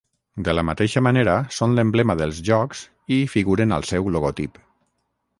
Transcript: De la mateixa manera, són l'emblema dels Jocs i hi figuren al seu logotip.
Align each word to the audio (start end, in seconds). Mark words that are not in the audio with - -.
De 0.45 0.53
la 0.53 0.61
mateixa 0.67 1.01
manera, 1.07 1.35
són 1.57 1.75
l'emblema 1.79 2.15
dels 2.21 2.39
Jocs 2.47 2.81
i 3.17 3.19
hi 3.25 3.27
figuren 3.35 3.75
al 3.77 3.85
seu 3.91 4.09
logotip. 4.17 4.57